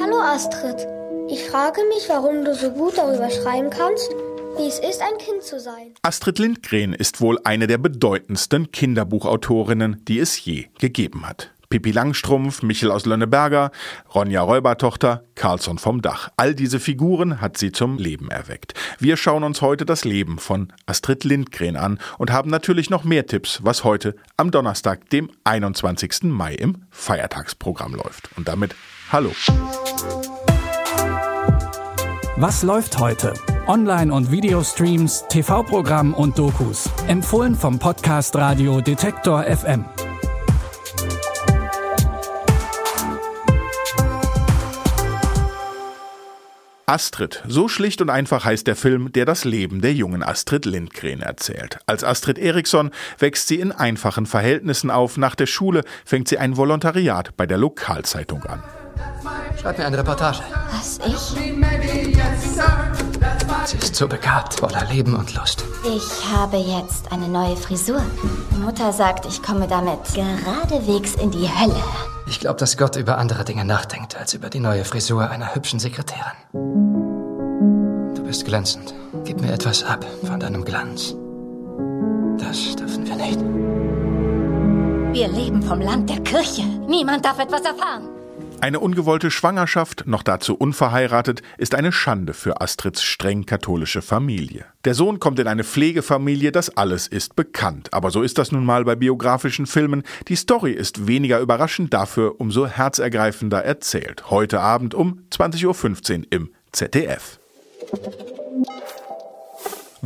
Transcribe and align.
Hallo 0.00 0.20
Astrid. 0.20 0.86
Ich 1.28 1.44
frage 1.44 1.80
mich, 1.88 2.08
warum 2.08 2.44
du 2.44 2.54
so 2.54 2.70
gut 2.70 2.96
darüber 2.96 3.30
schreiben 3.30 3.70
kannst, 3.70 4.10
wie 4.56 4.68
es 4.68 4.78
ist, 4.78 5.02
ein 5.02 5.18
Kind 5.18 5.42
zu 5.42 5.58
sein. 5.58 5.94
Astrid 6.02 6.38
Lindgren 6.38 6.92
ist 6.92 7.20
wohl 7.20 7.38
eine 7.44 7.66
der 7.66 7.78
bedeutendsten 7.78 8.70
Kinderbuchautorinnen, 8.70 10.04
die 10.06 10.20
es 10.20 10.44
je 10.44 10.66
gegeben 10.78 11.28
hat. 11.28 11.50
Pippi 11.76 11.90
Langstrumpf, 11.90 12.62
Michel 12.62 12.90
aus 12.90 13.04
Lönneberger, 13.04 13.70
Ronja 14.14 14.40
Räubertochter, 14.40 15.24
Carlsson 15.34 15.76
vom 15.76 16.00
Dach. 16.00 16.30
All 16.38 16.54
diese 16.54 16.80
Figuren 16.80 17.42
hat 17.42 17.58
sie 17.58 17.70
zum 17.70 17.98
Leben 17.98 18.30
erweckt. 18.30 18.72
Wir 18.98 19.18
schauen 19.18 19.44
uns 19.44 19.60
heute 19.60 19.84
das 19.84 20.06
Leben 20.06 20.38
von 20.38 20.72
Astrid 20.86 21.24
Lindgren 21.24 21.76
an 21.76 21.98
und 22.16 22.32
haben 22.32 22.48
natürlich 22.48 22.88
noch 22.88 23.04
mehr 23.04 23.26
Tipps, 23.26 23.60
was 23.62 23.84
heute 23.84 24.16
am 24.38 24.50
Donnerstag, 24.50 25.10
dem 25.10 25.30
21. 25.44 26.22
Mai 26.22 26.54
im 26.54 26.78
Feiertagsprogramm 26.90 27.94
läuft. 27.94 28.30
Und 28.38 28.48
damit 28.48 28.74
hallo. 29.12 29.32
Was 32.38 32.62
läuft 32.62 32.98
heute? 32.98 33.34
Online- 33.66 34.14
und 34.14 34.30
Videostreams, 34.30 35.26
TV-Programm 35.28 36.14
und 36.14 36.38
Dokus. 36.38 36.88
Empfohlen 37.06 37.54
vom 37.54 37.78
Podcast 37.78 38.34
Radio 38.34 38.80
Detektor 38.80 39.42
FM. 39.44 39.84
Astrid. 46.88 47.42
So 47.48 47.66
schlicht 47.66 48.00
und 48.00 48.10
einfach 48.10 48.44
heißt 48.44 48.68
der 48.68 48.76
Film, 48.76 49.10
der 49.10 49.24
das 49.24 49.44
Leben 49.44 49.80
der 49.80 49.92
jungen 49.92 50.22
Astrid 50.22 50.66
Lindgren 50.66 51.20
erzählt. 51.20 51.80
Als 51.86 52.04
Astrid 52.04 52.38
Eriksson 52.38 52.92
wächst 53.18 53.48
sie 53.48 53.58
in 53.58 53.72
einfachen 53.72 54.24
Verhältnissen 54.24 54.92
auf. 54.92 55.16
Nach 55.16 55.34
der 55.34 55.46
Schule 55.46 55.82
fängt 56.04 56.28
sie 56.28 56.38
ein 56.38 56.56
Volontariat 56.56 57.36
bei 57.36 57.44
der 57.44 57.58
Lokalzeitung 57.58 58.44
an. 58.44 58.62
Schreib 59.60 59.78
mir 59.78 59.86
eine 59.86 59.98
Reportage. 59.98 60.44
Was, 60.70 61.00
ich? 61.04 61.36
Sie 63.64 63.78
ist 63.78 63.96
so 63.96 64.06
begabt, 64.06 64.54
voller 64.54 64.84
Leben 64.84 65.16
und 65.16 65.34
Lust. 65.34 65.64
Ich 65.84 66.32
habe 66.32 66.58
jetzt 66.58 67.10
eine 67.10 67.26
neue 67.26 67.56
Frisur. 67.56 68.00
Mutter 68.62 68.92
sagt, 68.92 69.26
ich 69.26 69.42
komme 69.42 69.66
damit 69.66 69.98
geradewegs 70.14 71.16
in 71.16 71.32
die 71.32 71.48
Hölle. 71.48 71.82
Ich 72.28 72.40
glaube, 72.40 72.58
dass 72.58 72.76
Gott 72.76 72.96
über 72.96 73.18
andere 73.18 73.44
Dinge 73.44 73.64
nachdenkt, 73.64 74.16
als 74.16 74.34
über 74.34 74.50
die 74.50 74.58
neue 74.58 74.84
Frisur 74.84 75.30
einer 75.30 75.54
hübschen 75.54 75.78
Sekretärin. 75.78 76.36
Du 78.14 78.22
bist 78.24 78.44
glänzend. 78.44 78.94
Gib 79.24 79.40
mir 79.40 79.52
etwas 79.52 79.84
ab 79.84 80.04
von 80.24 80.40
deinem 80.40 80.64
Glanz. 80.64 81.14
Das 82.38 82.74
dürfen 82.74 83.06
wir 83.06 83.16
nicht. 83.16 83.40
Wir 85.14 85.28
leben 85.28 85.62
vom 85.62 85.80
Land 85.80 86.10
der 86.10 86.20
Kirche. 86.20 86.64
Niemand 86.64 87.24
darf 87.24 87.38
etwas 87.38 87.62
erfahren. 87.62 88.15
Eine 88.60 88.80
ungewollte 88.80 89.30
Schwangerschaft, 89.30 90.04
noch 90.06 90.22
dazu 90.22 90.56
unverheiratet, 90.56 91.42
ist 91.58 91.74
eine 91.74 91.92
Schande 91.92 92.32
für 92.32 92.60
Astrids 92.60 93.02
streng 93.02 93.44
katholische 93.44 94.02
Familie. 94.02 94.64
Der 94.84 94.94
Sohn 94.94 95.20
kommt 95.20 95.38
in 95.38 95.46
eine 95.46 95.62
Pflegefamilie, 95.62 96.52
das 96.52 96.76
alles 96.76 97.06
ist 97.06 97.36
bekannt. 97.36 97.92
Aber 97.92 98.10
so 98.10 98.22
ist 98.22 98.38
das 98.38 98.52
nun 98.52 98.64
mal 98.64 98.84
bei 98.84 98.96
biografischen 98.96 99.66
Filmen. 99.66 100.02
Die 100.28 100.36
Story 100.36 100.72
ist 100.72 101.06
weniger 101.06 101.40
überraschend, 101.40 101.92
dafür 101.92 102.40
umso 102.40 102.66
herzergreifender 102.66 103.62
erzählt. 103.62 104.30
Heute 104.30 104.60
Abend 104.60 104.94
um 104.94 105.20
20.15 105.30 106.18
Uhr 106.18 106.24
im 106.30 106.50
ZDF. 106.72 107.38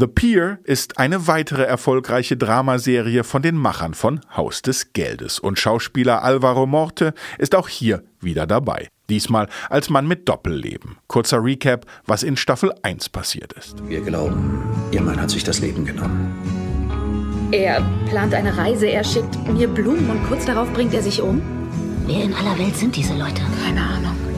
The 0.01 0.07
Pier 0.07 0.61
ist 0.65 0.97
eine 0.97 1.27
weitere 1.27 1.65
erfolgreiche 1.65 2.35
Dramaserie 2.35 3.23
von 3.23 3.43
den 3.43 3.55
Machern 3.57 3.93
von 3.93 4.23
Haus 4.35 4.63
des 4.63 4.95
Geldes 4.95 5.39
und 5.39 5.59
Schauspieler 5.59 6.23
Alvaro 6.23 6.65
Morte 6.65 7.13
ist 7.37 7.55
auch 7.55 7.69
hier 7.69 8.03
wieder 8.19 8.47
dabei. 8.47 8.89
Diesmal 9.11 9.47
als 9.69 9.91
Mann 9.91 10.09
mit 10.09 10.27
Doppelleben. 10.27 10.97
Kurzer 11.07 11.45
Recap, 11.45 11.85
was 12.07 12.23
in 12.23 12.39
Staffel 12.39 12.73
1 12.83 13.11
passiert 13.11 13.53
ist. 13.53 13.87
Wir 13.87 14.01
glauben, 14.01 14.65
Ihr 14.91 15.03
Mann 15.03 15.21
hat 15.21 15.29
sich 15.29 15.45
das 15.45 15.61
Leben 15.61 15.85
genommen. 15.85 17.51
Er 17.53 17.83
plant 18.09 18.33
eine 18.33 18.57
Reise, 18.57 18.87
er 18.87 19.05
schickt 19.05 19.37
mir 19.53 19.69
Blumen 19.69 20.09
und 20.09 20.27
kurz 20.29 20.47
darauf 20.47 20.73
bringt 20.73 20.95
er 20.95 21.03
sich 21.03 21.21
um? 21.21 21.43
Wer 22.07 22.25
in 22.25 22.33
aller 22.33 22.59
Welt 22.59 22.75
sind 22.75 22.97
diese 22.97 23.13
Leute? 23.19 23.43
Keine 23.63 23.83
Ahnung. 23.83 24.30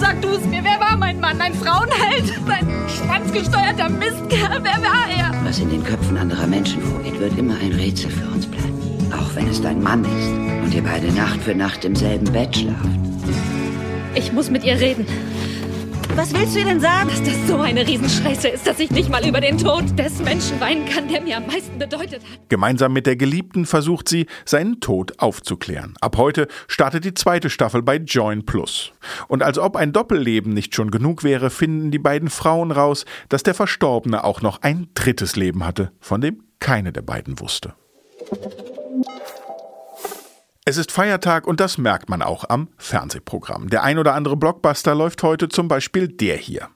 Sag 0.00 0.22
du 0.22 0.28
es 0.30 0.44
mir, 0.46 0.64
wer 0.64 0.80
war 0.80 0.96
mein 0.96 1.20
Mann? 1.20 1.38
Ein 1.42 1.52
Frauenheld? 1.52 2.32
Ein 2.48 2.66
schwanzgesteuerter 2.88 3.90
Mistkerl? 3.90 4.62
Wer 4.62 4.82
war 4.82 5.08
er? 5.10 5.44
Was 5.44 5.58
in 5.58 5.68
den 5.68 5.84
Köpfen 5.84 6.16
anderer 6.16 6.46
Menschen 6.46 6.80
vorgeht, 6.80 7.20
wird 7.20 7.36
immer 7.36 7.54
ein 7.60 7.72
Rätsel 7.72 8.10
für 8.10 8.26
uns 8.30 8.46
bleiben. 8.46 8.80
Auch 9.12 9.34
wenn 9.34 9.46
es 9.48 9.60
dein 9.60 9.82
Mann 9.82 10.02
ist 10.04 10.64
und 10.64 10.74
ihr 10.74 10.82
beide 10.82 11.12
Nacht 11.12 11.42
für 11.42 11.54
Nacht 11.54 11.84
im 11.84 11.94
selben 11.94 12.32
Bett 12.32 12.56
schlaft. 12.56 12.88
Ich 14.14 14.32
muss 14.32 14.50
mit 14.50 14.64
ihr 14.64 14.80
reden. 14.80 15.06
Was 16.16 16.34
willst 16.34 16.54
du 16.54 16.58
ihr 16.58 16.64
denn 16.64 16.80
sagen? 16.80 17.08
Dass 17.08 17.22
das 17.22 17.48
so 17.48 17.58
eine 17.58 17.86
Riesenscheiße 17.86 18.48
ist, 18.48 18.66
dass 18.66 18.78
ich 18.80 18.90
nicht 18.90 19.08
mal 19.08 19.26
über 19.26 19.40
den 19.40 19.56
Tod 19.58 19.98
des 19.98 20.18
Menschen 20.20 20.60
weinen 20.60 20.84
kann, 20.86 21.08
der 21.08 21.20
mir 21.20 21.36
am 21.36 21.46
meisten 21.46 21.78
bedeutet 21.78 22.22
hat. 22.22 22.48
Gemeinsam 22.48 22.92
mit 22.92 23.06
der 23.06 23.16
Geliebten 23.16 23.64
versucht 23.64 24.08
sie, 24.08 24.26
seinen 24.44 24.80
Tod 24.80 25.18
aufzuklären. 25.20 25.94
Ab 26.00 26.16
heute 26.16 26.48
startet 26.68 27.04
die 27.04 27.14
zweite 27.14 27.48
Staffel 27.48 27.82
bei 27.82 27.96
Join 27.96 28.44
Plus. 28.44 28.92
Und 29.28 29.42
als 29.42 29.58
ob 29.58 29.76
ein 29.76 29.92
Doppelleben 29.92 30.52
nicht 30.52 30.74
schon 30.74 30.90
genug 30.90 31.22
wäre, 31.22 31.48
finden 31.48 31.90
die 31.90 31.98
beiden 31.98 32.28
Frauen 32.28 32.72
raus, 32.72 33.04
dass 33.28 33.42
der 33.42 33.54
Verstorbene 33.54 34.24
auch 34.24 34.42
noch 34.42 34.62
ein 34.62 34.88
drittes 34.94 35.36
Leben 35.36 35.64
hatte, 35.64 35.92
von 36.00 36.20
dem 36.20 36.42
keine 36.58 36.92
der 36.92 37.02
beiden 37.02 37.40
wusste. 37.40 37.74
Es 40.70 40.76
ist 40.76 40.92
Feiertag 40.92 41.48
und 41.48 41.58
das 41.58 41.78
merkt 41.78 42.08
man 42.08 42.22
auch 42.22 42.44
am 42.48 42.68
Fernsehprogramm. 42.76 43.70
Der 43.70 43.82
ein 43.82 43.98
oder 43.98 44.14
andere 44.14 44.36
Blockbuster 44.36 44.94
läuft 44.94 45.20
heute 45.24 45.48
zum 45.48 45.66
Beispiel 45.66 46.06
der 46.06 46.36
hier. 46.36 46.68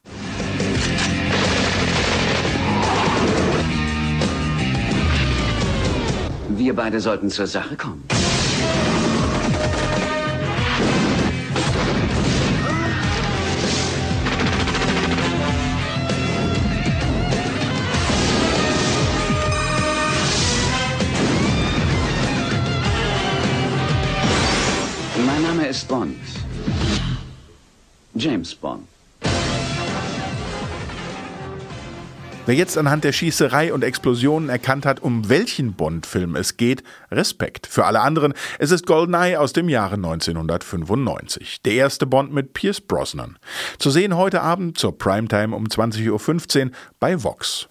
Wir 6.48 6.74
beide 6.74 6.98
sollten 6.98 7.30
zur 7.30 7.46
Sache 7.46 7.76
kommen. 7.76 8.02
Ist 25.74 25.88
Bond. 25.88 26.14
James 28.14 28.54
Bond. 28.54 28.86
Wer 32.46 32.54
jetzt 32.54 32.78
anhand 32.78 33.02
der 33.02 33.10
Schießerei 33.10 33.72
und 33.72 33.82
Explosionen 33.82 34.50
erkannt 34.50 34.86
hat, 34.86 35.02
um 35.02 35.28
welchen 35.28 35.72
Bond-Film 35.72 36.36
es 36.36 36.56
geht, 36.56 36.84
Respekt. 37.10 37.66
Für 37.66 37.86
alle 37.86 38.02
anderen, 38.02 38.34
es 38.60 38.70
ist 38.70 38.86
Goldeneye 38.86 39.40
aus 39.40 39.52
dem 39.52 39.68
Jahre 39.68 39.96
1995. 39.96 41.62
Der 41.62 41.72
erste 41.72 42.06
Bond 42.06 42.32
mit 42.32 42.52
Pierce 42.52 42.80
Brosnan. 42.80 43.36
Zu 43.80 43.90
sehen 43.90 44.16
heute 44.16 44.42
Abend 44.42 44.78
zur 44.78 44.96
Primetime 44.96 45.56
um 45.56 45.64
20.15 45.64 46.66
Uhr 46.66 46.70
bei 47.00 47.20
Vox. 47.24 47.66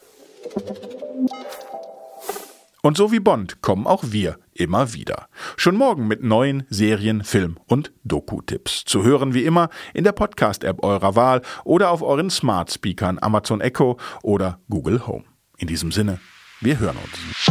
Und 2.85 2.97
so 2.97 3.13
wie 3.13 3.21
Bond 3.21 3.61
kommen 3.61 3.87
auch 3.87 4.03
wir 4.07 4.37
immer 4.53 4.93
wieder. 4.93 5.29
Schon 5.55 5.77
morgen 5.77 6.05
mit 6.05 6.21
neuen 6.21 6.63
Serien, 6.69 7.23
Film 7.23 7.57
und 7.65 7.93
Doku-Tipps. 8.03 8.83
Zu 8.83 9.03
hören 9.03 9.33
wie 9.33 9.45
immer 9.45 9.69
in 9.93 10.03
der 10.03 10.11
Podcast-App 10.11 10.83
eurer 10.83 11.15
Wahl 11.15 11.41
oder 11.63 11.91
auf 11.91 12.01
euren 12.01 12.29
Smart-Speakern 12.29 13.19
Amazon 13.21 13.61
Echo 13.61 13.97
oder 14.21 14.59
Google 14.69 15.07
Home. 15.07 15.23
In 15.57 15.67
diesem 15.67 15.93
Sinne, 15.93 16.19
wir 16.59 16.77
hören 16.77 16.97
uns. 16.97 17.47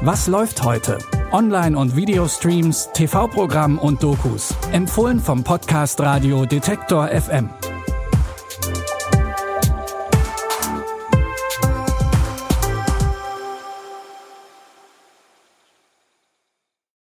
Was 0.00 0.26
läuft 0.26 0.64
heute? 0.64 0.96
Online- 1.32 1.76
und 1.76 1.96
Videostreams, 1.96 2.88
TV-Programm 2.94 3.78
und 3.78 4.02
Dokus. 4.02 4.54
Empfohlen 4.72 5.20
vom 5.20 5.44
Podcast 5.44 6.00
Radio 6.00 6.46
Detektor 6.46 7.08
FM. 7.08 7.50